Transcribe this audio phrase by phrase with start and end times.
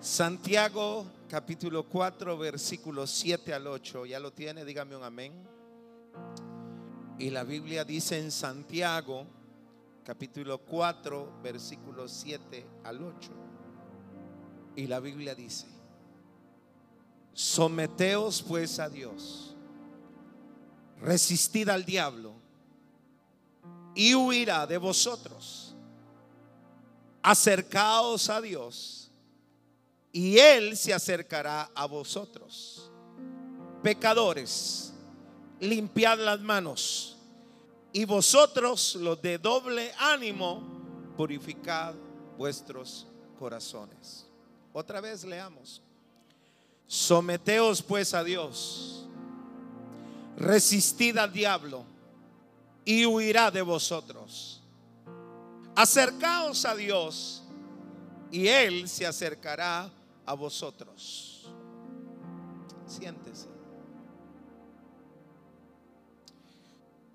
[0.00, 4.06] Santiago capítulo 4 versículos 7 al 8.
[4.06, 4.64] ¿Ya lo tiene?
[4.64, 5.34] Dígame un amén.
[7.18, 9.26] Y la Biblia dice en Santiago
[10.02, 13.30] capítulo 4 versículos 7 al 8.
[14.76, 15.66] Y la Biblia dice,
[17.34, 19.54] someteos pues a Dios,
[21.02, 22.32] resistid al diablo
[23.94, 25.76] y huirá de vosotros.
[27.22, 28.99] Acercaos a Dios
[30.12, 32.90] y Él se acercará a vosotros.
[33.82, 34.92] Pecadores,
[35.60, 37.16] limpiad las manos
[37.92, 40.62] y vosotros los de doble ánimo,
[41.16, 41.94] purificad
[42.36, 43.06] vuestros
[43.38, 44.26] corazones.
[44.72, 45.82] Otra vez leamos.
[46.86, 49.06] Someteos pues a Dios,
[50.36, 51.84] resistid al diablo
[52.84, 54.60] y huirá de vosotros.
[55.76, 57.44] Acercaos a Dios
[58.32, 59.90] y Él se acercará
[60.26, 61.48] a vosotros.
[62.86, 63.48] Siéntese.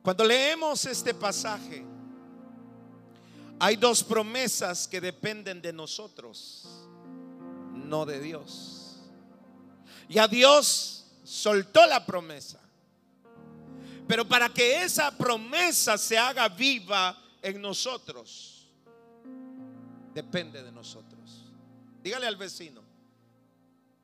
[0.01, 1.83] Cuando leemos este pasaje,
[3.59, 6.67] hay dos promesas que dependen de nosotros,
[7.73, 9.01] no de Dios.
[10.07, 12.59] Ya Dios soltó la promesa.
[14.07, 18.67] Pero para que esa promesa se haga viva en nosotros,
[20.13, 21.45] depende de nosotros.
[22.03, 22.84] Dígale al vecino,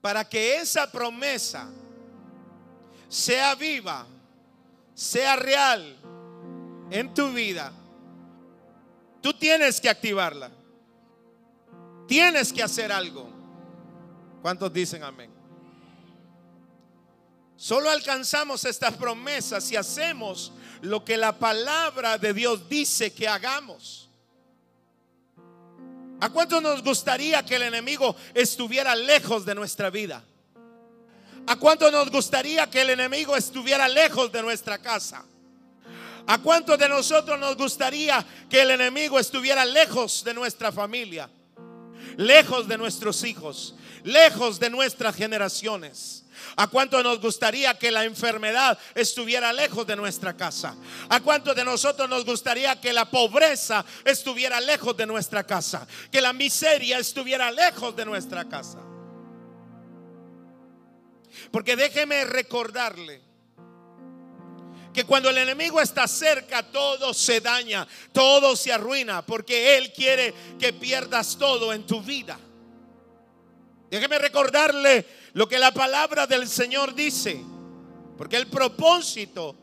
[0.02, 1.70] para que esa promesa
[3.08, 4.06] sea viva,
[4.94, 5.98] sea real
[6.90, 7.72] en tu vida,
[9.22, 10.52] tú tienes que activarla.
[12.12, 13.30] Tienes que hacer algo.
[14.42, 15.32] ¿Cuántos dicen amén?
[17.56, 24.11] Solo alcanzamos estas promesas si hacemos lo que la palabra de Dios dice que hagamos.
[26.22, 30.24] ¿A cuánto nos gustaría que el enemigo estuviera lejos de nuestra vida?
[31.48, 35.26] ¿A cuánto nos gustaría que el enemigo estuviera lejos de nuestra casa?
[36.28, 41.28] ¿A cuánto de nosotros nos gustaría que el enemigo estuviera lejos de nuestra familia?
[42.18, 46.26] Lejos de nuestros hijos, lejos de nuestras generaciones.
[46.56, 50.76] ¿A cuánto nos gustaría que la enfermedad estuviera lejos de nuestra casa?
[51.10, 55.88] ¿A cuánto de nosotros nos gustaría que la pobreza estuviera lejos de nuestra casa?
[56.12, 58.80] Que la miseria estuviera lejos de nuestra casa.
[61.52, 63.31] Porque déjeme recordarle
[64.94, 70.34] que cuando el enemigo está cerca, todo se daña, todo se arruina, porque Él quiere
[70.60, 72.38] que pierdas todo en tu vida.
[73.90, 77.42] Déjeme recordarle lo que la palabra del Señor dice.
[78.18, 79.56] Porque el propósito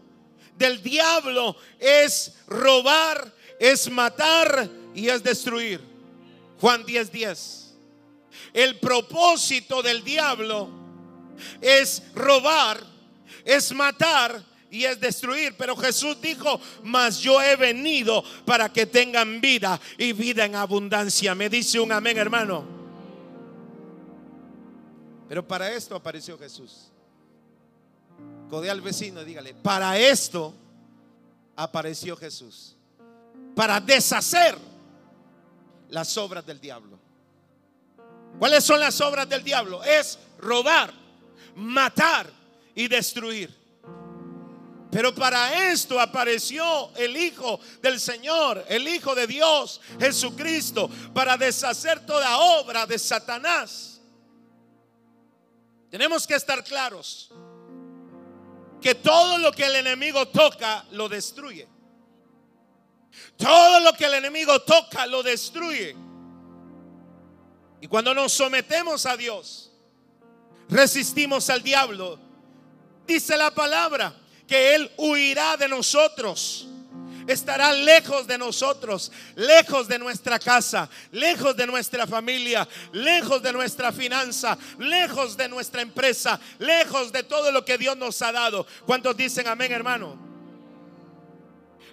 [0.57, 5.81] del diablo es robar, es matar y es destruir.
[6.61, 7.11] Juan 10:10.
[7.13, 7.75] 10.
[8.53, 10.69] El propósito del diablo
[11.61, 12.83] es robar,
[13.45, 15.55] es matar y es destruir.
[15.57, 21.35] Pero Jesús dijo, mas yo he venido para que tengan vida y vida en abundancia.
[21.35, 22.65] Me dice un amén, hermano.
[25.29, 26.91] Pero para esto apareció Jesús.
[28.49, 30.55] Codea al vecino y dígale, para esto
[31.55, 32.77] apareció Jesús.
[33.55, 34.57] Para deshacer
[35.91, 36.99] las obras del diablo.
[38.39, 39.83] ¿Cuáles son las obras del diablo?
[39.85, 40.93] Es robar,
[41.57, 42.31] matar
[42.75, 43.55] y destruir.
[44.91, 52.07] Pero para esto apareció el Hijo del Señor, el Hijo de Dios, Jesucristo, para deshacer
[52.07, 54.01] toda obra de Satanás.
[55.91, 57.31] Tenemos que estar claros
[58.81, 61.69] que todo lo que el enemigo toca lo destruye.
[63.37, 65.95] Todo lo que el enemigo toca lo destruye.
[67.81, 69.71] Y cuando nos sometemos a Dios,
[70.69, 72.19] resistimos al diablo,
[73.07, 74.15] dice la palabra
[74.49, 76.69] que Él huirá de nosotros
[77.29, 83.93] estará lejos de nosotros, lejos de nuestra casa, lejos de nuestra familia, lejos de nuestra
[83.93, 88.67] finanza, lejos de nuestra empresa, lejos de todo lo que Dios nos ha dado.
[88.87, 90.19] ¿Cuántos dicen amén, hermano?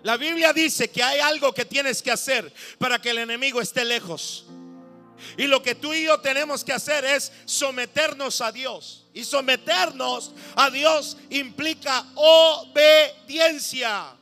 [0.03, 3.83] La Biblia dice que hay algo que tienes que hacer para que el enemigo esté
[3.83, 4.45] lejos.
[5.38, 9.06] Y lo que tú y yo tenemos que hacer es someternos a Dios.
[9.13, 14.15] Y someternos a Dios implica obediencia.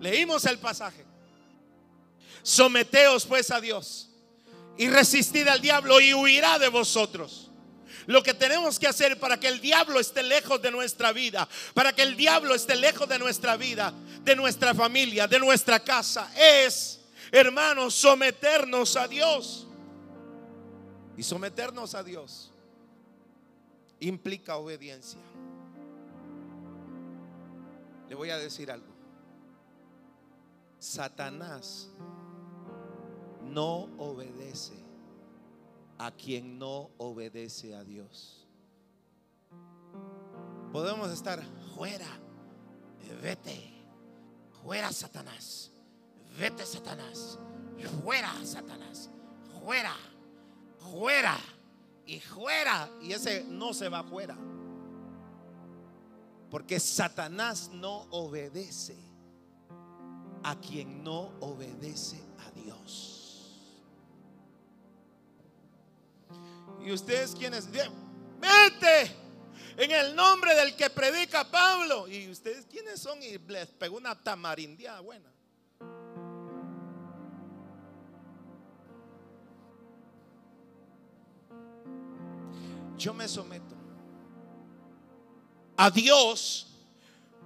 [0.00, 1.04] Leímos el pasaje.
[2.42, 4.08] Someteos pues a Dios
[4.78, 7.50] y resistid al diablo y huirá de vosotros.
[8.06, 11.92] Lo que tenemos que hacer para que el diablo esté lejos de nuestra vida, para
[11.92, 13.92] que el diablo esté lejos de nuestra vida,
[14.22, 16.97] de nuestra familia, de nuestra casa, es,
[17.32, 19.66] hermanos, someternos a Dios.
[21.16, 22.52] Y someternos a Dios
[24.00, 25.20] implica obediencia.
[28.08, 28.86] Le voy a decir algo.
[30.78, 31.90] Satanás
[33.42, 34.74] no obedece
[35.98, 38.46] a quien no obedece a Dios.
[40.72, 41.42] Podemos estar
[41.74, 42.06] fuera,
[43.20, 43.72] vete,
[44.62, 45.72] fuera Satanás,
[46.38, 47.38] vete Satanás,
[48.02, 49.10] fuera Satanás,
[49.60, 49.96] fuera,
[50.90, 51.36] fuera
[52.06, 52.88] y fuera.
[53.02, 54.36] Y ese no se va fuera.
[56.50, 58.96] Porque Satanás no obedece
[60.42, 63.18] a quien no obedece a Dios.
[66.80, 69.14] Y ustedes quienes, vete
[69.76, 72.08] en el nombre del que predica Pablo.
[72.08, 73.22] ¿Y ustedes quiénes son?
[73.22, 75.30] Y les pegó una tamarindia buena.
[82.98, 83.76] Yo me someto
[85.76, 86.66] a Dios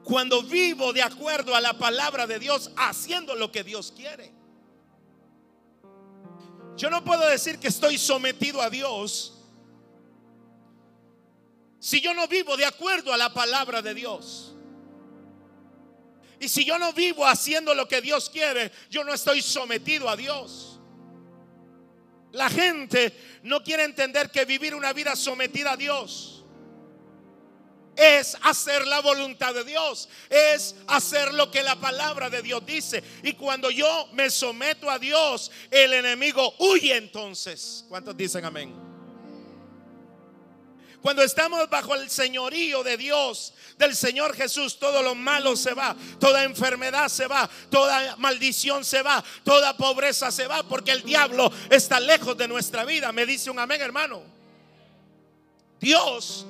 [0.02, 4.32] cuando vivo de acuerdo a la palabra de Dios, haciendo lo que Dios quiere.
[6.76, 9.38] Yo no puedo decir que estoy sometido a Dios
[11.78, 14.54] si yo no vivo de acuerdo a la palabra de Dios.
[16.40, 20.16] Y si yo no vivo haciendo lo que Dios quiere, yo no estoy sometido a
[20.16, 20.81] Dios.
[22.32, 23.12] La gente
[23.43, 26.44] no quiere entender que vivir una vida sometida a Dios
[27.94, 33.02] es hacer la voluntad de Dios, es hacer lo que la palabra de Dios dice.
[33.23, 37.84] Y cuando yo me someto a Dios, el enemigo huye entonces.
[37.88, 38.91] ¿Cuántos dicen amén?
[41.02, 45.96] Cuando estamos bajo el señorío de Dios, del Señor Jesús, todo lo malo se va,
[46.20, 51.52] toda enfermedad se va, toda maldición se va, toda pobreza se va, porque el diablo
[51.70, 53.10] está lejos de nuestra vida.
[53.10, 54.22] Me dice un amén, hermano.
[55.81, 56.46] Dios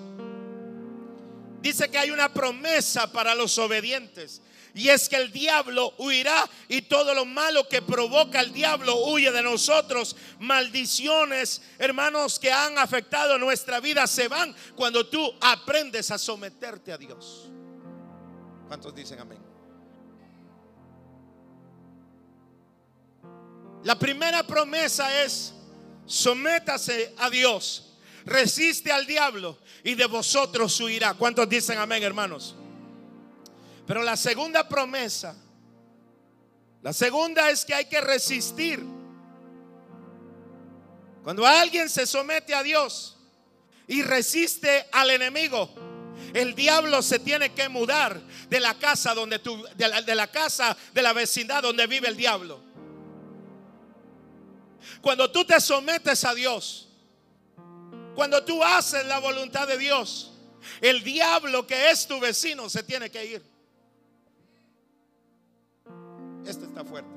[1.63, 4.43] dice que hay una promesa para los obedientes.
[4.75, 9.31] Y es que el diablo huirá y todo lo malo que provoca el diablo huye
[9.31, 10.17] de nosotros.
[10.39, 16.99] Maldiciones, hermanos, que han afectado nuestra vida se van cuando tú aprendes a someterte a
[16.99, 17.51] Dios.
[18.67, 19.43] ¿Cuántos dicen amén?
[23.85, 25.53] La primera promesa es,
[26.07, 27.93] sométase a Dios
[28.25, 31.15] resiste al diablo y de vosotros huirá.
[31.15, 32.55] ¿Cuántos dicen amén, hermanos?
[33.93, 35.37] Pero la segunda promesa,
[36.81, 38.83] la segunda es que hay que resistir.
[41.23, 43.19] Cuando alguien se somete a Dios
[43.87, 45.75] y resiste al enemigo,
[46.33, 48.19] el diablo se tiene que mudar
[48.49, 52.09] de la casa donde tú, de la, de la casa de la vecindad donde vive
[52.09, 52.63] el diablo.
[55.03, 56.89] Cuando tú te sometes a Dios,
[58.15, 60.33] cuando tú haces la voluntad de Dios,
[60.81, 63.52] el diablo que es tu vecino se tiene que ir.
[66.47, 67.11] Esto está fuerte.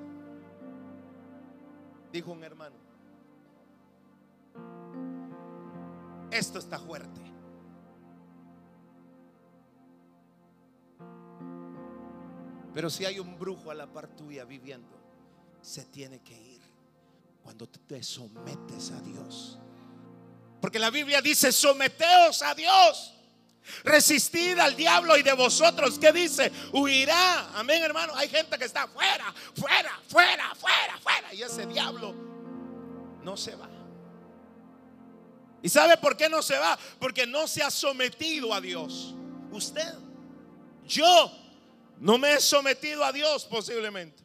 [2.11, 2.75] Dijo un hermano.
[6.31, 7.21] Esto está fuerte.
[12.73, 14.97] Pero si hay un brujo a la par tuya viviendo,
[15.61, 16.61] se tiene que ir
[17.41, 19.57] cuando te sometes a Dios.
[20.59, 23.14] Porque la Biblia dice, someteos a Dios.
[23.83, 26.51] Resistid al diablo y de vosotros, ¿qué dice?
[26.71, 27.51] Huirá.
[27.55, 28.13] Amén, hermano.
[28.15, 31.33] Hay gente que está fuera, fuera, fuera, fuera, fuera.
[31.33, 32.13] Y ese diablo
[33.23, 33.69] no se va.
[35.61, 36.77] ¿Y sabe por qué no se va?
[36.99, 39.15] Porque no se ha sometido a Dios.
[39.51, 39.95] Usted,
[40.85, 41.31] yo,
[41.99, 44.23] no me he sometido a Dios posiblemente.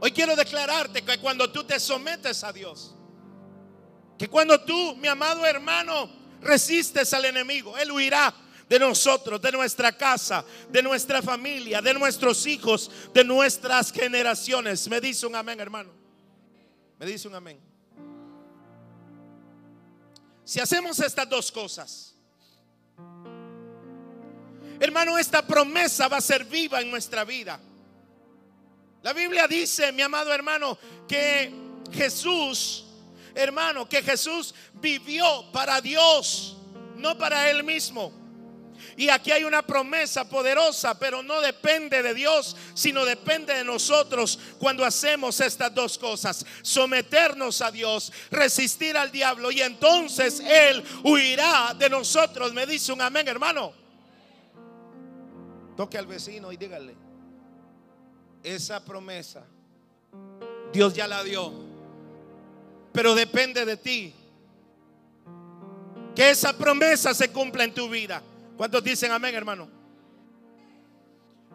[0.00, 2.94] Hoy quiero declararte que cuando tú te sometes a Dios,
[4.18, 8.34] que cuando tú, mi amado hermano, resistes al enemigo, Él huirá
[8.68, 14.88] de nosotros, de nuestra casa, de nuestra familia, de nuestros hijos, de nuestras generaciones.
[14.88, 15.90] Me dice un amén, hermano.
[16.98, 17.60] Me dice un amén.
[20.44, 22.14] Si hacemos estas dos cosas,
[24.78, 27.60] hermano, esta promesa va a ser viva en nuestra vida.
[29.02, 31.52] La Biblia dice, mi amado hermano, que
[31.92, 32.83] Jesús,
[33.34, 36.56] hermano, que Jesús vivió para Dios,
[36.96, 38.12] no para Él mismo.
[38.96, 44.38] Y aquí hay una promesa poderosa, pero no depende de Dios, sino depende de nosotros
[44.58, 46.44] cuando hacemos estas dos cosas.
[46.62, 52.52] Someternos a Dios, resistir al diablo y entonces Él huirá de nosotros.
[52.52, 53.72] Me dice un amén, hermano.
[55.76, 56.94] Toque al vecino y dígale,
[58.44, 59.44] esa promesa
[60.72, 61.63] Dios ya la dio.
[62.94, 64.14] Pero depende de ti.
[66.14, 68.22] Que esa promesa se cumpla en tu vida.
[68.56, 69.68] ¿Cuántos dicen amén, hermano?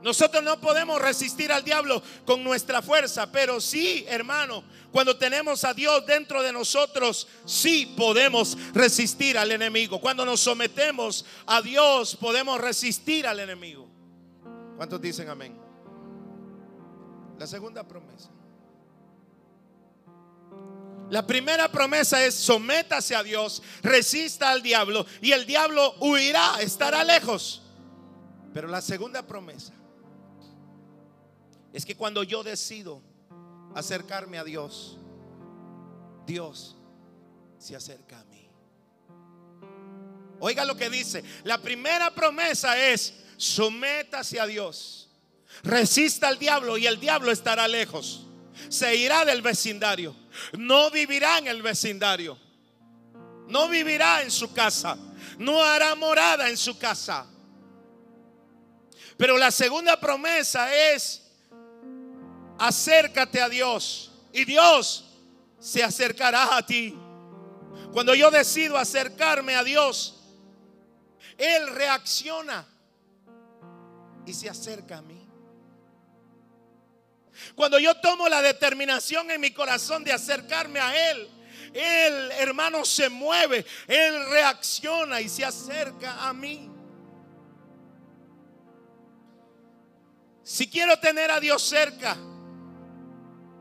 [0.03, 5.73] Nosotros no podemos resistir al diablo con nuestra fuerza, pero sí, hermano, cuando tenemos a
[5.73, 10.01] Dios dentro de nosotros, sí podemos resistir al enemigo.
[10.01, 13.87] Cuando nos sometemos a Dios, podemos resistir al enemigo.
[14.75, 15.57] ¿Cuántos dicen amén?
[17.37, 18.29] La segunda promesa.
[21.09, 27.03] La primera promesa es sométase a Dios, resista al diablo y el diablo huirá, estará
[27.03, 27.63] lejos.
[28.53, 29.73] Pero la segunda promesa
[31.73, 33.01] es que cuando yo decido
[33.75, 34.97] acercarme a Dios,
[36.25, 36.75] Dios
[37.57, 38.49] se acerca a mí.
[40.39, 41.23] Oiga lo que dice.
[41.43, 45.09] La primera promesa es, sométase a Dios,
[45.63, 48.25] resista al diablo y el diablo estará lejos.
[48.69, 50.15] Se irá del vecindario.
[50.57, 52.37] No vivirá en el vecindario.
[53.47, 54.97] No vivirá en su casa.
[55.37, 57.25] No hará morada en su casa.
[59.17, 61.23] Pero la segunda promesa es
[62.57, 65.05] acércate a Dios y Dios
[65.59, 66.97] se acercará a ti.
[67.91, 70.21] Cuando yo decido acercarme a Dios,
[71.37, 72.67] Él reacciona
[74.25, 75.18] y se acerca a mí.
[77.55, 81.29] Cuando yo tomo la determinación en mi corazón de acercarme a Él,
[81.73, 86.69] Él, hermano, se mueve, Él reacciona y se acerca a mí.
[90.43, 92.17] Si quiero tener a Dios cerca,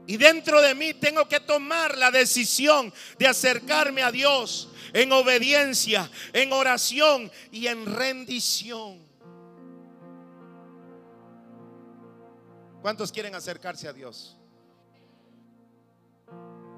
[0.07, 6.11] y dentro de mí tengo que tomar la decisión de acercarme a Dios en obediencia,
[6.33, 9.08] en oración y en rendición.
[12.83, 14.37] ¿Cuántos quieren acercarse a Dios?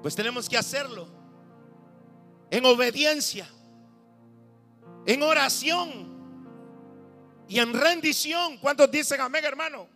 [0.01, 1.07] Pues tenemos que hacerlo
[2.49, 3.47] en obediencia,
[5.05, 6.11] en oración
[7.47, 8.57] y en rendición.
[8.57, 9.87] ¿Cuántos dicen amén, hermano?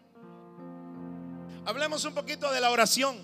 [1.65, 3.17] Hablemos un poquito de la oración.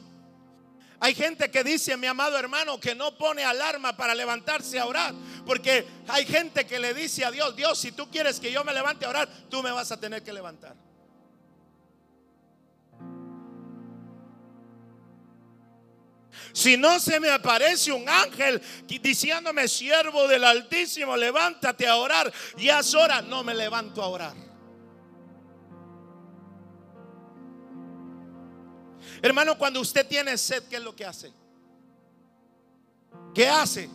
[0.99, 5.13] Hay gente que dice, mi amado hermano, que no pone alarma para levantarse a orar.
[5.45, 8.73] Porque hay gente que le dice a Dios, Dios, si tú quieres que yo me
[8.73, 10.75] levante a orar, tú me vas a tener que levantar.
[16.53, 22.79] Si no se me aparece un ángel diciéndome, siervo del Altísimo, levántate a orar, ya
[22.79, 24.51] es hora, no me levanto a orar.
[29.21, 31.31] Hermano, cuando usted tiene sed, ¿qué es lo que hace?
[33.33, 33.89] ¿Qué hace?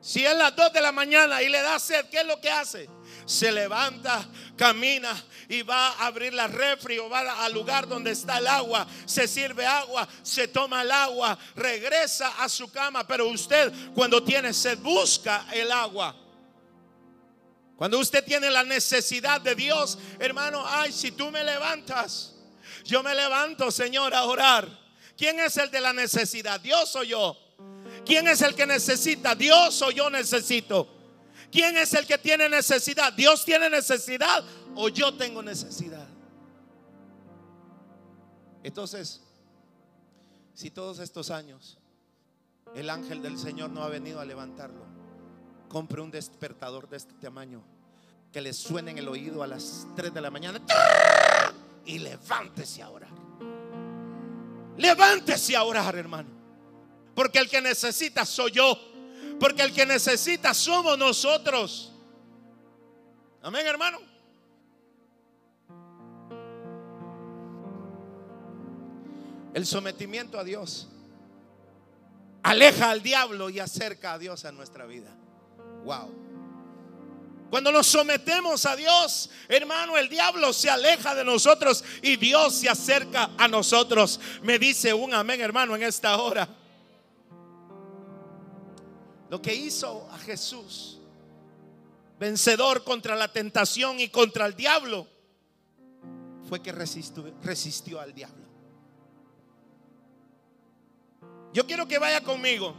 [0.00, 2.50] Si es las 2 de la mañana y le da sed, ¿qué es lo que
[2.50, 2.88] hace?
[3.26, 5.14] Se levanta, camina
[5.48, 9.26] y va a abrir la refri o va al lugar donde está el agua, se
[9.26, 13.06] sirve agua, se toma el agua, regresa a su cama.
[13.06, 16.14] Pero usted cuando tiene sed busca el agua.
[17.76, 22.34] Cuando usted tiene la necesidad de Dios, hermano, ay, si tú me levantas
[22.84, 24.68] yo me levanto, Señor, a orar.
[25.16, 26.60] ¿Quién es el de la necesidad?
[26.60, 27.36] ¿Dios o yo?
[28.04, 29.34] ¿Quién es el que necesita?
[29.34, 30.88] ¿Dios o yo necesito?
[31.54, 33.12] ¿Quién es el que tiene necesidad?
[33.12, 34.44] ¿Dios tiene necesidad
[34.74, 36.08] o yo tengo necesidad?
[38.64, 39.22] Entonces,
[40.52, 41.78] si todos estos años
[42.74, 44.84] el ángel del Señor no ha venido a levantarlo,
[45.68, 47.62] compre un despertador de este tamaño
[48.32, 50.60] que le suene en el oído a las 3 de la mañana
[51.86, 53.14] y levántese a orar.
[54.76, 56.30] Levántese a orar, hermano.
[57.14, 58.76] Porque el que necesita soy yo.
[59.38, 61.92] Porque el que necesita somos nosotros.
[63.42, 63.98] Amén, hermano.
[69.52, 70.88] El sometimiento a Dios
[72.42, 75.10] aleja al diablo y acerca a Dios a nuestra vida.
[75.84, 76.24] Wow.
[77.50, 82.68] Cuando nos sometemos a Dios, hermano, el diablo se aleja de nosotros y Dios se
[82.68, 84.18] acerca a nosotros.
[84.42, 86.48] Me dice un amén, hermano, en esta hora.
[89.34, 91.00] Lo que hizo a Jesús,
[92.20, 95.08] vencedor contra la tentación y contra el diablo,
[96.48, 98.44] fue que resistió, al diablo.
[101.52, 102.76] Yo quiero que vaya conmigo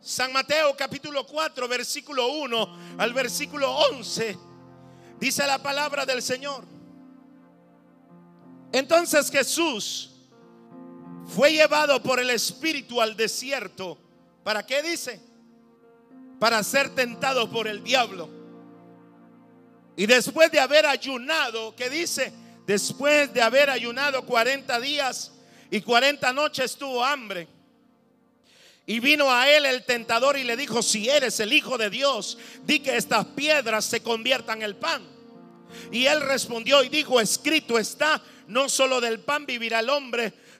[0.00, 4.38] San Mateo capítulo 4, versículo 1 al versículo 11.
[5.18, 6.64] Dice la palabra del Señor.
[8.70, 10.13] Entonces Jesús
[11.26, 13.98] fue llevado por el Espíritu al desierto.
[14.42, 15.20] ¿Para qué dice?
[16.38, 18.28] Para ser tentado por el diablo.
[19.96, 22.32] Y después de haber ayunado, que dice,
[22.66, 25.32] después de haber ayunado 40 días
[25.70, 27.48] y 40 noches tuvo hambre.
[28.86, 32.36] Y vino a él el tentador y le dijo, si eres el Hijo de Dios,
[32.64, 35.02] di que estas piedras se conviertan en pan.
[35.90, 40.34] Y él respondió y dijo, escrito está, no solo del pan vivirá el hombre,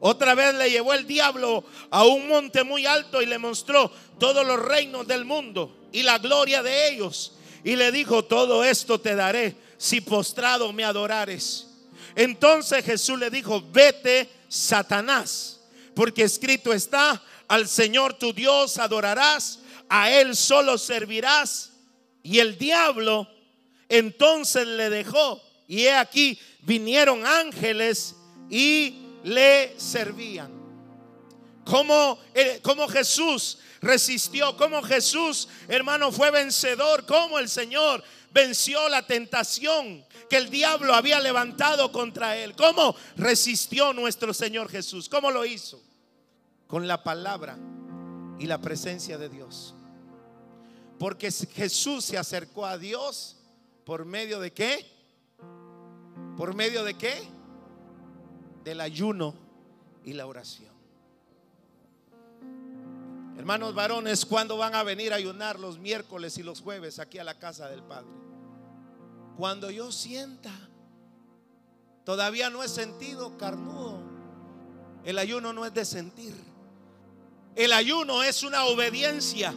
[0.00, 4.46] Otra vez le llevó el diablo a un monte muy alto y le mostró todos
[4.46, 7.32] los reinos del mundo y la gloria de ellos.
[7.64, 11.66] Y le dijo, todo esto te daré si postrado me adorares.
[12.14, 15.60] Entonces Jesús le dijo, vete, Satanás,
[15.94, 21.72] porque escrito está, al Señor tu Dios adorarás, a Él solo servirás.
[22.22, 23.28] Y el diablo
[23.88, 25.42] entonces le dejó.
[25.66, 28.14] Y he aquí, vinieron ángeles
[28.50, 30.50] y le servían.
[31.64, 39.06] Como, eh, como Jesús resistió, como Jesús, hermano, fue vencedor, como el Señor venció la
[39.06, 42.54] tentación que el diablo había levantado contra él.
[42.56, 45.08] ¿Cómo resistió nuestro Señor Jesús?
[45.08, 45.82] ¿Cómo lo hizo?
[46.68, 47.58] con la palabra
[48.38, 49.74] y la presencia de Dios.
[50.98, 53.36] Porque Jesús se acercó a Dios
[53.84, 54.86] por medio de qué?
[56.36, 57.26] ¿Por medio de qué?
[58.68, 59.34] Del ayuno
[60.04, 60.68] y la oración.
[63.38, 67.24] Hermanos varones, ¿cuándo van a venir a ayunar los miércoles y los jueves aquí a
[67.24, 68.10] la casa del Padre?
[69.38, 70.52] Cuando yo sienta,
[72.04, 74.02] todavía no he sentido carnudo.
[75.02, 76.34] El ayuno no es de sentir.
[77.56, 79.54] El ayuno es una obediencia.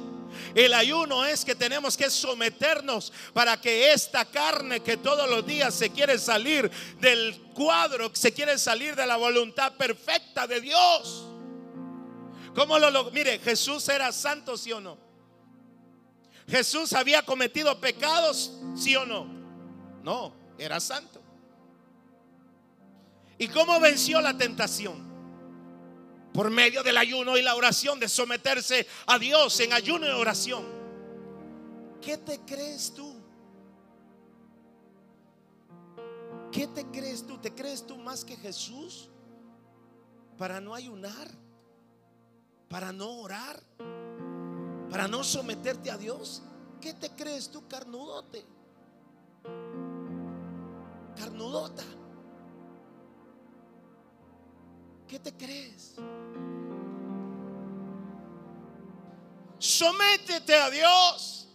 [0.56, 5.74] El ayuno es que tenemos que someternos para que esta carne que todos los días
[5.74, 11.28] se quiere salir del cuadro, se quiere salir de la voluntad perfecta de Dios.
[12.56, 14.98] ¿Cómo lo, Mire, Jesús era santo, sí o no.
[16.48, 19.26] Jesús había cometido pecados, sí o no.
[20.04, 21.22] No, era santo.
[23.38, 25.11] ¿Y cómo venció la tentación?
[26.34, 30.66] Por medio del ayuno y la oración, de someterse a Dios en ayuno y oración.
[32.02, 33.16] ¿Qué te crees tú?
[36.52, 37.38] ¿Qué te crees tú?
[37.38, 39.10] ¿Te crees tú más que Jesús
[40.38, 41.30] para no ayunar?
[42.68, 43.62] ¿Para no orar?
[44.90, 46.42] ¿Para no someterte a Dios?
[46.82, 48.46] ¿Qué te crees tú, carnudote?
[51.16, 51.84] Carnudota.
[55.12, 55.96] ¿Qué te crees?
[59.60, 61.50] Sométete a Dios.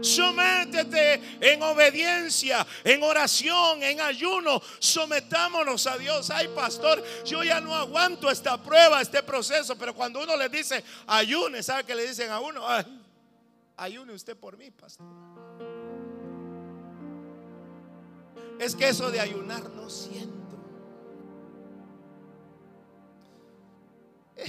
[0.00, 4.60] Sométete en obediencia, en oración, en ayuno.
[4.80, 6.28] Sometámonos a Dios.
[6.30, 9.78] Ay, pastor, yo ya no aguanto esta prueba, este proceso.
[9.78, 12.64] Pero cuando uno le dice ayune, ¿sabe qué le dicen a uno?
[13.76, 15.06] ayune usted por mí, pastor.
[18.58, 20.39] Es que eso de ayunar no siento.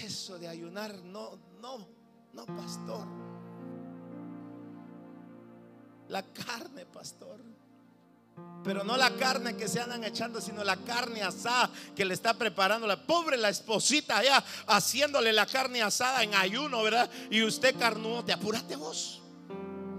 [0.01, 1.87] Eso de ayunar, no, no,
[2.33, 3.05] no, pastor.
[6.09, 7.39] La carne, pastor.
[8.63, 12.33] Pero no la carne que se andan echando, sino la carne asada que le está
[12.33, 17.09] preparando la pobre la esposita allá haciéndole la carne asada en ayuno, ¿verdad?
[17.29, 19.21] Y usted carnudo, te apúrate vos.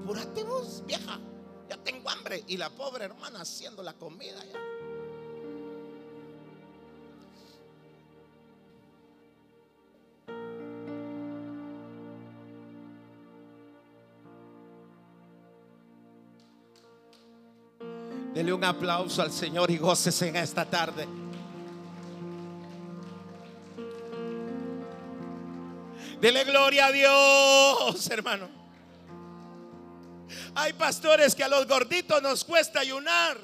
[0.02, 1.20] Apúrate vos, vieja.
[1.68, 2.42] Ya tengo hambre.
[2.48, 4.58] Y la pobre hermana haciendo la comida ya.
[18.34, 21.06] Dele un aplauso al Señor y goces en esta tarde.
[26.18, 28.48] Dele gloria a Dios, hermano.
[30.54, 33.38] Hay pastores que a los gorditos nos cuesta ayunar.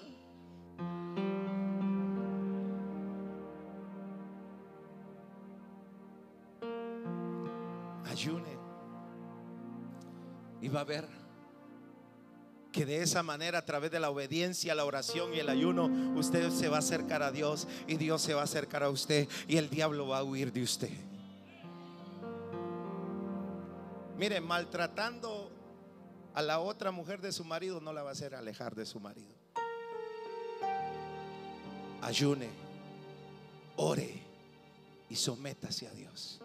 [8.06, 8.56] Ayune.
[10.62, 11.17] Y va a ver
[12.78, 15.86] que de esa manera, a través de la obediencia, la oración y el ayuno,
[16.16, 19.26] usted se va a acercar a Dios y Dios se va a acercar a usted
[19.48, 20.92] y el diablo va a huir de usted.
[24.16, 25.50] Mire, maltratando
[26.34, 29.00] a la otra mujer de su marido no la va a hacer alejar de su
[29.00, 29.34] marido.
[32.00, 32.48] ayune,
[33.74, 34.22] ore
[35.08, 36.40] y sométase a Dios.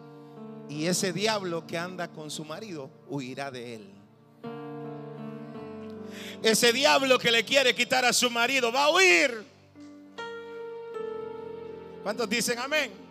[0.68, 4.03] Y ese diablo que anda con su marido huirá de él.
[6.42, 9.44] Ese diablo que le quiere quitar a su marido va a huir.
[12.02, 13.04] ¿Cuántos dicen amén?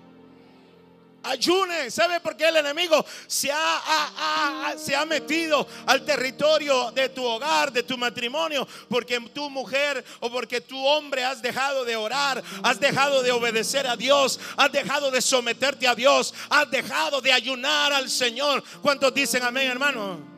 [1.24, 1.90] Ayune.
[1.90, 7.72] ¿Sabe por qué el enemigo se ha, se ha metido al territorio de tu hogar,
[7.72, 8.68] de tu matrimonio?
[8.90, 13.88] Porque tu mujer o porque tu hombre has dejado de orar, has dejado de obedecer
[13.88, 18.64] a Dios, has dejado de someterte a Dios, has dejado de ayunar al Señor.
[18.82, 20.33] ¿Cuántos dicen amén, hermano?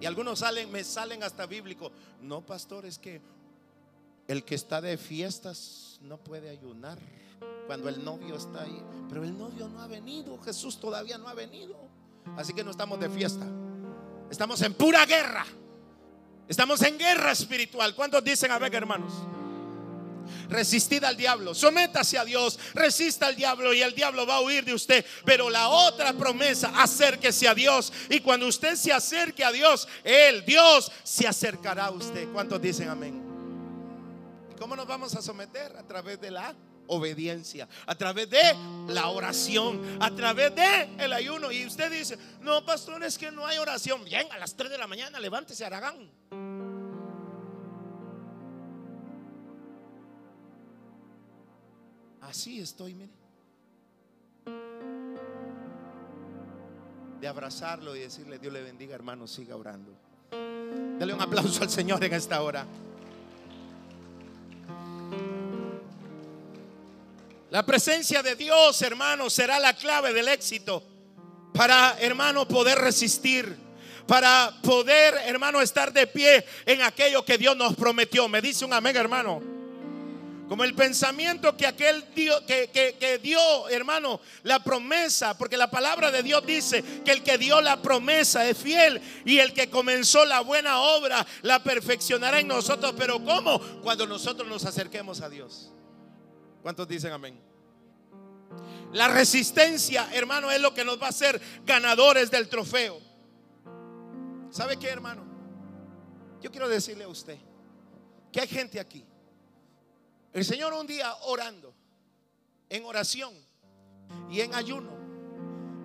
[0.00, 1.92] Y algunos salen, me salen hasta bíblico.
[2.22, 3.20] No, pastor, es que
[4.28, 6.98] el que está de fiestas no puede ayunar
[7.66, 8.82] cuando el novio está ahí.
[9.08, 11.76] Pero el novio no ha venido, Jesús todavía no ha venido.
[12.36, 13.46] Así que no estamos de fiesta.
[14.30, 15.44] Estamos en pura guerra.
[16.48, 17.94] Estamos en guerra espiritual.
[17.94, 19.12] ¿Cuántos dicen a ver, hermanos?
[20.48, 24.64] Resistid al diablo, sométase a Dios, resista al diablo y el diablo va a huir
[24.64, 25.04] de usted.
[25.24, 27.92] Pero la otra promesa, acérquese a Dios.
[28.08, 32.28] Y cuando usted se acerque a Dios, Él, Dios, se acercará a usted.
[32.32, 33.22] ¿Cuántos dicen amén?
[34.50, 35.76] ¿Y cómo nos vamos a someter?
[35.76, 36.54] A través de la
[36.90, 38.42] obediencia, a través de
[38.88, 41.50] la oración, a través de el ayuno.
[41.52, 44.04] Y usted dice, no, pastor, es que no hay oración.
[44.04, 46.10] Bien, a las 3 de la mañana levántese, Aragán.
[52.30, 53.10] Así estoy, mire.
[57.20, 59.90] De abrazarlo y decirle, Dios le bendiga, hermano, siga orando.
[61.00, 62.64] Dale un aplauso al Señor en esta hora.
[67.50, 70.84] La presencia de Dios, hermano, será la clave del éxito
[71.52, 73.58] para, hermano, poder resistir.
[74.06, 78.28] Para poder, hermano, estar de pie en aquello que Dios nos prometió.
[78.28, 79.49] Me dice un amén, hermano.
[80.50, 86.10] Como el pensamiento que aquel Dios, que, que, dio, hermano, la promesa, porque la palabra
[86.10, 90.24] de Dios dice que el que dio la promesa es fiel y el que comenzó
[90.24, 92.94] la buena obra la perfeccionará en nosotros.
[92.98, 93.60] Pero ¿cómo?
[93.80, 95.70] Cuando nosotros nos acerquemos a Dios.
[96.62, 97.40] ¿Cuántos dicen amén?
[98.92, 103.00] La resistencia, hermano, es lo que nos va a hacer ganadores del trofeo.
[104.50, 105.22] ¿Sabe qué, hermano?
[106.42, 107.38] Yo quiero decirle a usted
[108.32, 109.06] que hay gente aquí.
[110.32, 111.74] El Señor un día orando,
[112.68, 113.34] en oración
[114.30, 114.92] y en ayuno,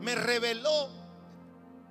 [0.02, 0.90] me reveló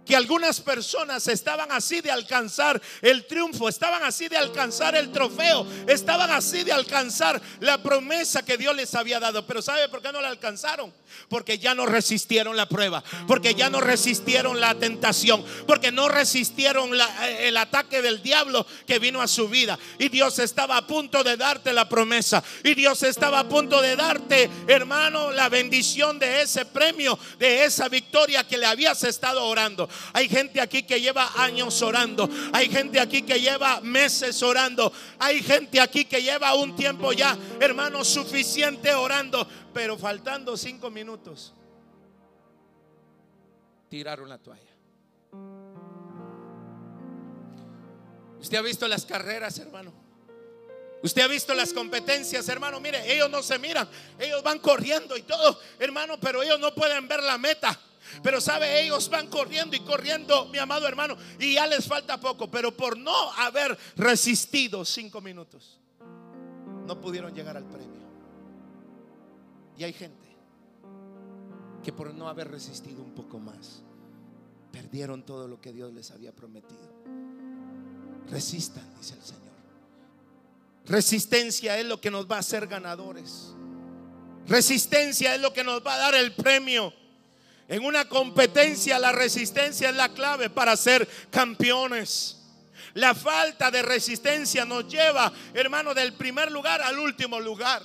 [0.05, 5.67] que algunas personas estaban así de alcanzar el triunfo, estaban así de alcanzar el trofeo,
[5.87, 9.47] estaban así de alcanzar la promesa que Dios les había dado.
[9.47, 10.93] Pero ¿sabe por qué no la alcanzaron?
[11.29, 16.91] Porque ya no resistieron la prueba, porque ya no resistieron la tentación, porque no resistieron
[16.95, 19.79] eh, el ataque del diablo que vino a su vida.
[19.99, 22.43] Y Dios estaba a punto de darte la promesa.
[22.63, 27.89] Y Dios estaba a punto de darte, hermano, la bendición de ese premio, de esa
[27.89, 29.89] victoria que le habías estado orando.
[30.13, 32.29] Hay gente aquí que lleva años orando.
[32.53, 34.93] Hay gente aquí que lleva meses orando.
[35.19, 41.53] Hay gente aquí que lleva un tiempo ya, hermano, suficiente orando pero faltando cinco minutos,
[43.91, 44.63] tiraron la toalla.
[48.41, 49.93] Usted ha visto las carreras, hermano.
[51.03, 52.79] Usted ha visto las competencias, hermano.
[52.81, 57.09] Mire, ellos no se miran, ellos van corriendo y todo, hermano, pero ellos no pueden
[57.09, 57.79] ver la meta.
[58.23, 62.51] Pero sabe, ellos van corriendo y corriendo, mi amado hermano, y ya les falta poco.
[62.51, 65.81] Pero por no haber resistido cinco minutos,
[66.87, 68.05] no pudieron llegar al premio.
[69.77, 70.29] Y hay gente
[71.83, 73.83] que por no haber resistido un poco más,
[74.73, 76.93] perdieron todo lo que Dios les había prometido.
[78.31, 79.45] Resistan, dice el Señor.
[80.87, 83.55] Resistencia es lo que nos va a hacer ganadores.
[84.47, 86.93] Resistencia es lo que nos va a dar el premio.
[87.69, 92.41] En una competencia la resistencia es la clave para ser campeones.
[92.95, 97.83] La falta de resistencia nos lleva, hermano, del primer lugar al último lugar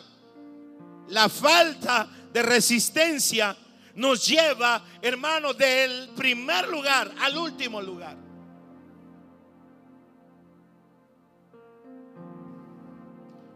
[1.10, 3.56] la falta de resistencia
[3.96, 8.18] nos lleva, hermano, del primer lugar al último lugar.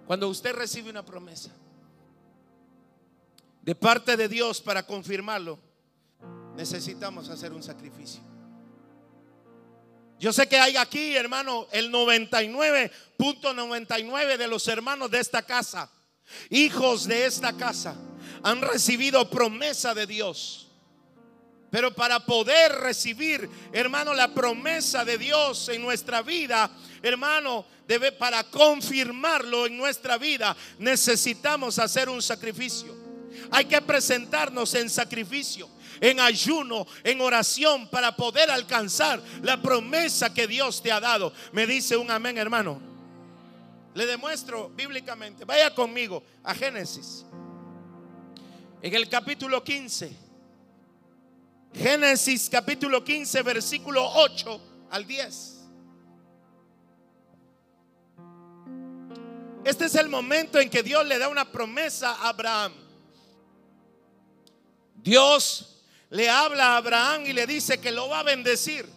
[0.06, 1.52] Cuando usted recibe una promesa
[3.62, 5.58] de parte de Dios para confirmarlo,
[6.56, 8.22] necesitamos hacer un sacrificio.
[10.20, 15.90] Yo sé que hay aquí, hermano, el 99.99 de los hermanos de esta casa
[16.50, 17.96] hijos de esta casa,
[18.44, 20.68] han recibido promesa de Dios.
[21.70, 26.70] Pero para poder recibir, hermano, la promesa de Dios en nuestra vida,
[27.02, 32.96] hermano, debe para confirmarlo en nuestra vida, necesitamos hacer un sacrificio.
[33.50, 35.68] Hay que presentarnos en sacrificio,
[36.04, 41.32] en ayuno, en oración para poder alcanzar la promesa que Dios te ha dado.
[41.54, 42.82] Me dice un amén, hermano.
[43.94, 45.46] Le demuestro bíblicamente.
[45.46, 47.26] Vaya conmigo a Génesis.
[48.82, 50.14] En el capítulo 15.
[51.74, 54.62] Génesis capítulo 15, versículo 8
[54.92, 55.60] al 10.
[59.64, 62.74] Este es el momento en que Dios le da una promesa a Abraham.
[64.96, 65.73] Dios
[66.14, 68.88] le habla a Abraham y le dice que lo va a bendecir.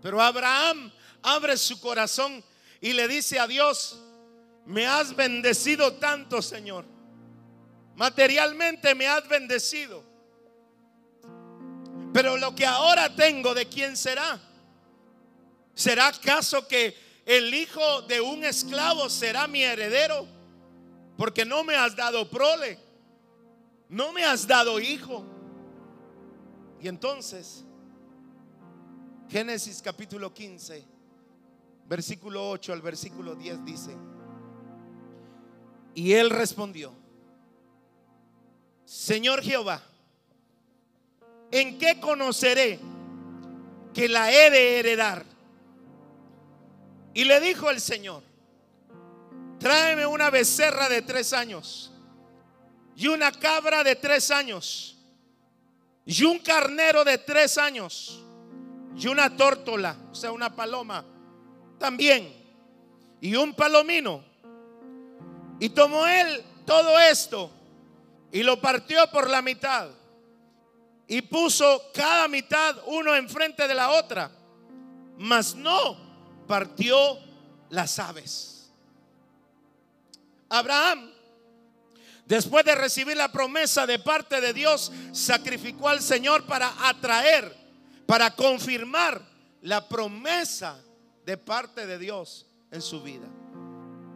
[0.00, 2.44] Pero Abraham abre su corazón
[2.80, 4.00] y le dice a Dios,
[4.64, 6.84] me has bendecido tanto, Señor.
[7.96, 10.04] Materialmente me has bendecido.
[12.14, 14.40] Pero lo que ahora tengo, ¿de quién será?
[15.74, 20.28] ¿Será acaso que el hijo de un esclavo será mi heredero?
[21.16, 22.78] Porque no me has dado prole,
[23.88, 25.31] no me has dado hijo.
[26.82, 27.64] Y entonces,
[29.28, 30.84] Génesis capítulo 15,
[31.88, 33.96] versículo 8 al versículo 10 dice,
[35.94, 36.92] y él respondió,
[38.84, 39.80] Señor Jehová,
[41.52, 42.80] ¿en qué conoceré
[43.94, 45.24] que la he de heredar?
[47.14, 48.24] Y le dijo el Señor,
[49.60, 51.92] tráeme una becerra de tres años
[52.96, 54.98] y una cabra de tres años
[56.04, 58.22] y un carnero de tres años
[58.96, 61.04] y una tórtola, o sea, una paloma
[61.78, 62.32] también
[63.20, 64.24] y un palomino.
[65.58, 67.50] Y tomó él todo esto
[68.32, 69.90] y lo partió por la mitad
[71.06, 74.30] y puso cada mitad uno enfrente de la otra,
[75.18, 75.96] mas no
[76.46, 77.18] partió
[77.70, 78.72] las aves.
[80.48, 81.11] Abraham,
[82.32, 87.54] después de recibir la promesa de parte de Dios, sacrificó al Señor para atraer,
[88.06, 89.20] para confirmar
[89.60, 90.82] la promesa
[91.26, 93.28] de parte de Dios en su vida.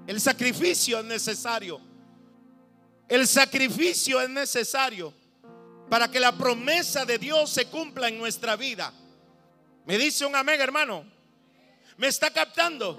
[0.07, 1.79] El sacrificio es necesario.
[3.07, 5.13] El sacrificio es necesario
[5.91, 8.95] para que la promesa de Dios se cumpla en nuestra vida.
[9.85, 11.05] Me dice un amén, hermano.
[11.99, 12.99] ¿Me está captando?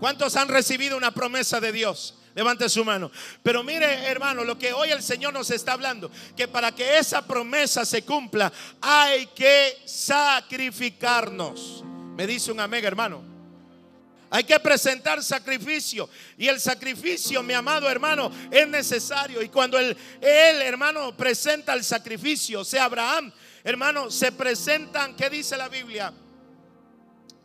[0.00, 2.14] ¿Cuántos han recibido una promesa de Dios?
[2.34, 3.10] Levante su mano.
[3.42, 7.24] Pero mire, hermano, lo que hoy el Señor nos está hablando, que para que esa
[7.24, 11.84] promesa se cumpla, hay que sacrificarnos.
[12.16, 13.22] Me dice un amén, hermano.
[14.30, 16.10] Hay que presentar sacrificio.
[16.36, 19.40] Y el sacrificio, mi amado hermano, es necesario.
[19.40, 25.68] Y cuando él, hermano, presenta el sacrificio, sea, Abraham, hermano, se presentan, ¿qué dice la
[25.68, 26.12] Biblia?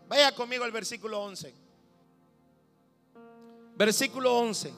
[0.07, 1.58] Vaya conmigo al versículo 11.
[3.79, 4.73] Versículo 11.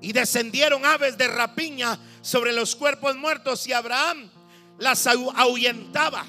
[0.00, 4.28] Y descendieron aves de rapiña sobre los cuerpos muertos y Abraham
[4.76, 6.26] las ahuyentaba.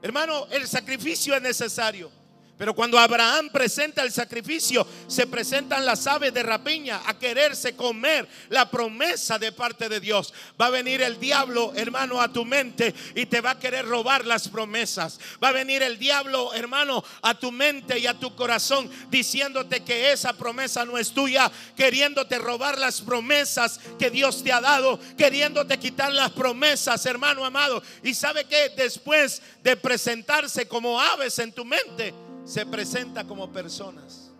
[0.00, 2.10] Hermano, el sacrificio es necesario.
[2.56, 8.28] Pero cuando Abraham presenta el sacrificio, se presentan las aves de rapiña a quererse comer
[8.48, 10.32] la promesa de parte de Dios.
[10.60, 14.24] Va a venir el diablo, hermano, a tu mente y te va a querer robar
[14.24, 15.18] las promesas.
[15.42, 20.12] Va a venir el diablo, hermano, a tu mente y a tu corazón diciéndote que
[20.12, 25.76] esa promesa no es tuya, queriéndote robar las promesas que Dios te ha dado, queriéndote
[25.78, 27.82] quitar las promesas, hermano amado.
[28.04, 34.30] Y sabe que después de presentarse como aves en tu mente, se presenta como personas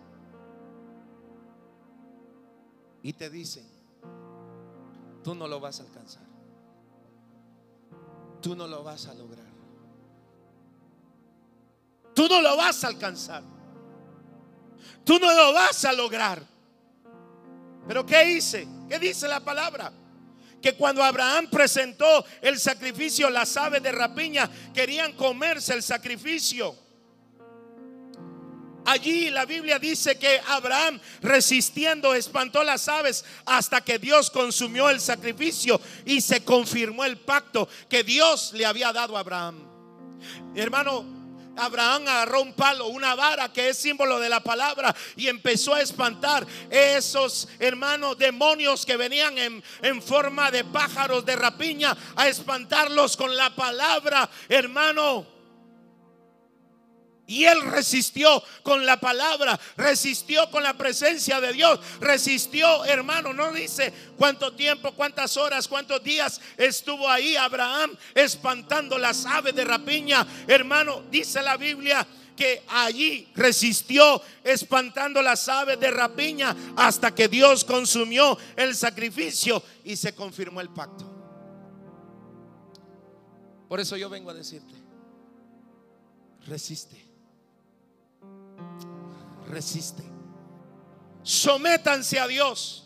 [3.01, 3.65] y te dicen,
[5.23, 6.23] tú no lo vas a alcanzar,
[8.41, 9.51] tú no lo vas a lograr,
[12.13, 13.43] tú no lo vas a alcanzar,
[15.03, 16.43] tú no lo vas a lograr.
[17.87, 18.67] Pero ¿qué hice?
[18.89, 19.91] ¿Qué dice la palabra?
[20.61, 26.84] que cuando Abraham presentó el sacrificio, las aves de rapiña querían comerse el sacrificio.
[28.85, 35.01] Allí la Biblia dice que Abraham resistiendo espantó las aves hasta que Dios consumió el
[35.01, 39.67] sacrificio y se confirmó el pacto que Dios le había dado a Abraham.
[40.55, 41.03] Hermano,
[41.57, 45.81] Abraham agarró un palo, una vara que es símbolo de la palabra y empezó a
[45.81, 53.15] espantar esos hermanos demonios que venían en, en, forma de pájaros de rapiña, a espantarlos
[53.17, 55.34] con la palabra, hermano.
[57.27, 63.51] Y él resistió con la palabra, resistió con la presencia de Dios, resistió, hermano, no
[63.51, 70.25] dice cuánto tiempo, cuántas horas, cuántos días estuvo ahí Abraham espantando las aves de rapiña.
[70.47, 77.65] Hermano, dice la Biblia que allí resistió espantando las aves de rapiña hasta que Dios
[77.65, 81.11] consumió el sacrificio y se confirmó el pacto.
[83.67, 84.75] Por eso yo vengo a decirte,
[86.45, 87.04] resiste
[89.47, 90.03] resiste.
[91.23, 92.81] Sométanse a Dios.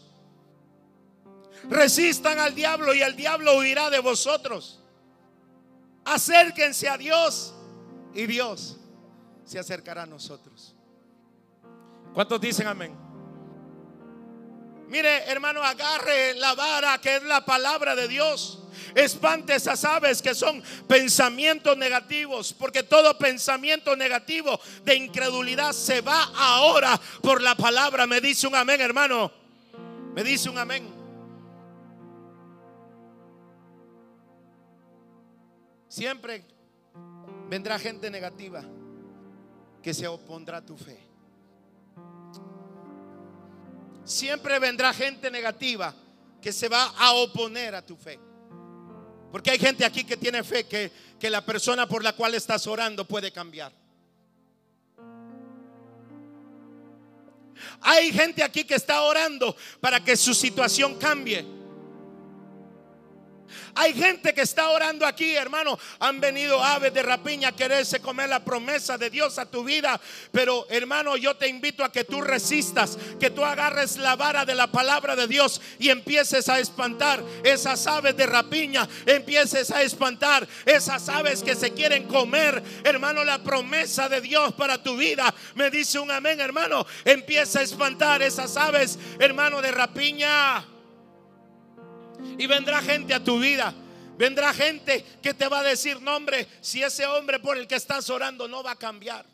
[1.70, 4.82] Resistan al diablo y el diablo huirá de vosotros.
[6.06, 7.54] Acérquense a Dios
[8.14, 8.80] y Dios
[9.44, 10.76] se acercará a nosotros.
[12.14, 13.09] ¿Cuántos dicen amén?
[14.90, 18.60] Mire, hermano, agarre la vara que es la palabra de Dios.
[18.96, 26.32] Espante esas aves que son pensamientos negativos, porque todo pensamiento negativo de incredulidad se va
[26.36, 28.08] ahora por la palabra.
[28.08, 29.32] Me dice un amén, hermano.
[30.16, 30.92] Me dice un amén.
[35.88, 36.46] Siempre
[37.48, 38.64] vendrá gente negativa
[39.84, 41.09] que se opondrá a tu fe.
[44.10, 45.94] Siempre vendrá gente negativa
[46.42, 48.20] que se va a oponer a tu fe.
[49.32, 52.66] Porque hay gente aquí que tiene fe que, que la persona por la cual estás
[52.66, 53.72] orando puede cambiar.
[57.82, 61.46] Hay gente aquí que está orando para que su situación cambie.
[63.76, 65.78] Hay gente que está orando aquí, hermano.
[66.00, 70.00] Han venido aves de rapiña a quererse comer la promesa de Dios a tu vida.
[70.32, 74.56] Pero, hermano, yo te invito a que tú resistas, que tú agarres la vara de
[74.56, 78.88] la palabra de Dios y empieces a espantar esas aves de rapiña.
[79.06, 84.82] Empieces a espantar esas aves que se quieren comer, hermano, la promesa de Dios para
[84.82, 85.34] tu vida.
[85.56, 86.86] Me dice un amén, hermano.
[87.06, 90.69] Empieza a espantar esas aves, hermano, de rapiña.
[92.38, 93.74] Y vendrá gente a tu vida.
[94.18, 97.76] Vendrá gente que te va a decir, no hombre, si ese hombre por el que
[97.76, 99.26] estás orando no va a cambiar.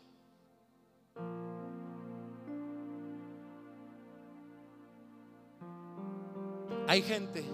[6.88, 7.44] Hay gente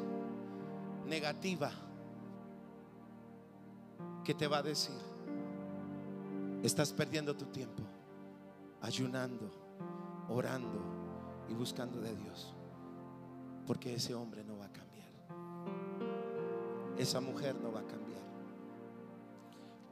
[1.07, 1.73] negativa
[4.25, 4.95] que te va a decir,
[6.63, 7.83] estás perdiendo tu tiempo
[8.83, 9.51] ayunando,
[10.29, 10.81] orando
[11.49, 12.53] y buscando de Dios,
[13.67, 14.52] porque ese hombre no
[16.99, 18.23] esa mujer no va a cambiar.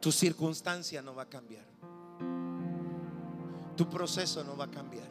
[0.01, 1.65] Tu circunstancia no va a cambiar.
[3.77, 5.09] Tu proceso no va a cambiar.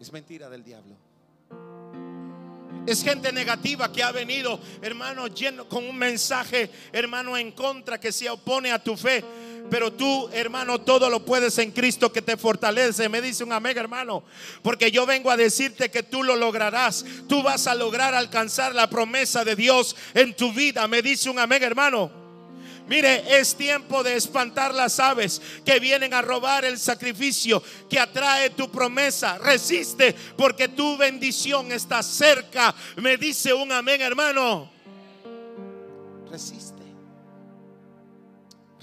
[0.00, 0.96] Es mentira del diablo.
[2.86, 8.12] Es gente negativa que ha venido, hermano, lleno con un mensaje, hermano, en contra que
[8.12, 9.24] se opone a tu fe.
[9.70, 13.08] Pero tú, hermano, todo lo puedes en Cristo que te fortalece.
[13.08, 14.22] Me dice un amén, hermano.
[14.62, 17.04] Porque yo vengo a decirte que tú lo lograrás.
[17.28, 20.86] Tú vas a lograr alcanzar la promesa de Dios en tu vida.
[20.86, 22.26] Me dice un amén, hermano.
[22.88, 28.50] Mire, es tiempo de espantar las aves que vienen a robar el sacrificio que atrae
[28.50, 29.38] tu promesa.
[29.38, 32.72] Resiste porque tu bendición está cerca.
[32.96, 34.70] Me dice un amén, hermano.
[36.30, 36.75] Resiste.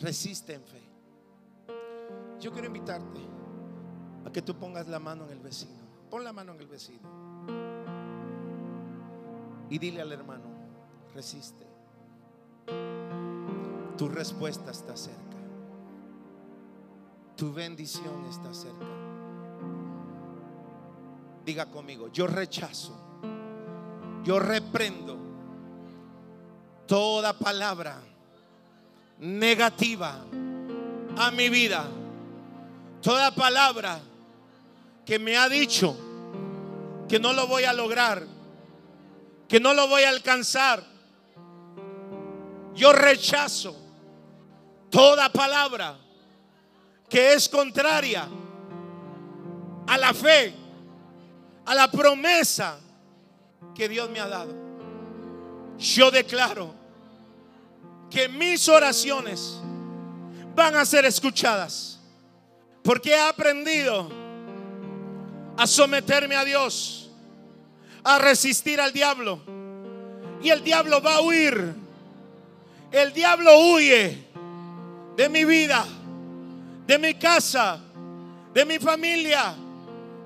[0.03, 0.81] Resiste en fe.
[2.41, 3.21] Yo quiero invitarte
[4.25, 5.79] a que tú pongas la mano en el vecino.
[6.09, 7.09] Pon la mano en el vecino.
[9.69, 10.43] Y dile al hermano,
[11.13, 11.65] resiste.
[13.97, 15.37] Tu respuesta está cerca.
[17.37, 18.85] Tu bendición está cerca.
[21.45, 22.93] Diga conmigo, yo rechazo,
[24.25, 25.17] yo reprendo
[26.87, 28.01] toda palabra
[29.23, 30.19] negativa
[31.17, 31.87] a mi vida.
[33.01, 33.99] Toda palabra
[35.05, 35.95] que me ha dicho
[37.07, 38.25] que no lo voy a lograr,
[39.47, 40.83] que no lo voy a alcanzar,
[42.75, 43.77] yo rechazo
[44.89, 45.97] toda palabra
[47.09, 48.27] que es contraria
[49.87, 50.53] a la fe,
[51.65, 52.77] a la promesa
[53.73, 54.53] que Dios me ha dado.
[55.77, 56.82] Yo declaro
[58.13, 59.59] que mis oraciones
[60.55, 61.99] van a ser escuchadas.
[62.83, 64.07] Porque he aprendido
[65.57, 67.09] a someterme a Dios,
[68.03, 69.39] a resistir al diablo.
[70.43, 71.73] Y el diablo va a huir.
[72.91, 74.27] El diablo huye
[75.17, 75.83] de mi vida,
[76.85, 77.79] de mi casa,
[78.53, 79.55] de mi familia,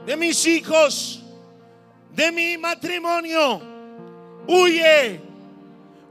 [0.05, 1.23] de mis hijos,
[2.13, 3.61] de mi matrimonio.
[4.45, 5.21] Huye,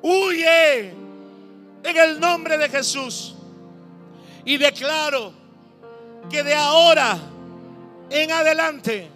[0.01, 1.06] huye
[1.87, 3.35] en el nombre de Jesús.
[4.45, 5.33] Y declaro
[6.29, 7.17] que de ahora
[8.11, 9.09] en adelante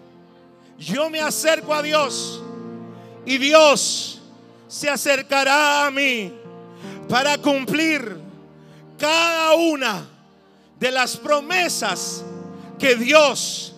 [0.79, 2.43] yo me acerco a Dios
[3.27, 4.23] y Dios
[4.69, 6.33] se acercará a mí
[7.09, 8.17] para cumplir
[8.99, 10.07] cada una
[10.79, 12.25] de las promesas
[12.79, 13.75] que Dios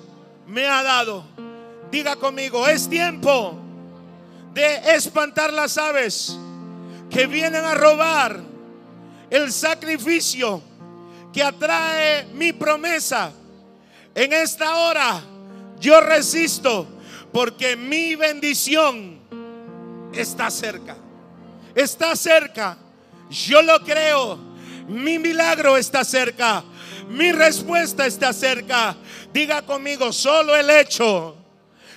[0.47, 1.25] me ha dado.
[1.91, 3.59] Diga conmigo, es tiempo
[4.53, 6.37] de espantar las aves
[7.11, 8.52] que vienen a robar
[9.33, 10.63] el sacrificio
[11.33, 13.33] que atrae mi promesa.
[14.15, 15.23] En esta hora
[15.81, 16.87] yo resisto
[17.33, 19.19] porque mi bendición
[20.13, 20.99] está cerca.
[21.75, 22.77] Está cerca.
[23.31, 24.39] Yo lo creo.
[24.87, 26.63] Mi milagro está cerca.
[27.09, 28.95] Mi respuesta está cerca.
[29.33, 31.37] Diga conmigo, solo el hecho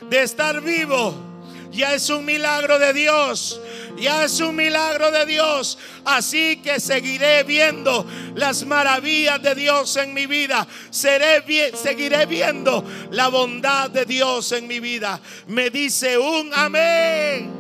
[0.10, 1.35] de estar vivo
[1.76, 3.60] ya es un milagro de Dios.
[3.98, 5.78] Ya es un milagro de Dios.
[6.04, 8.06] Así que seguiré viendo
[8.36, 10.68] las maravillas de Dios en mi vida.
[10.90, 11.44] Seré
[11.76, 15.20] seguiré viendo la bondad de Dios en mi vida.
[15.48, 17.52] Me dice un amén.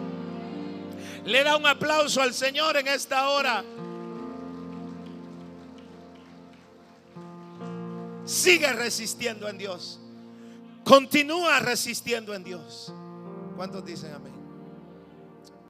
[1.26, 3.64] Le da un aplauso al Señor en esta hora.
[8.26, 10.00] Sigue resistiendo en Dios.
[10.84, 12.94] Continúa resistiendo en Dios.
[13.56, 14.35] ¿Cuántos dicen amén?